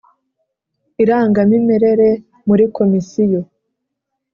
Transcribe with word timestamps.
irangamimerere 1.03 2.09
muri 2.47 2.63
Komisiyo. 2.77 3.41